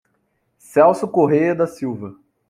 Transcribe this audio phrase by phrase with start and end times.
[0.57, 2.17] Celso Correa da Silva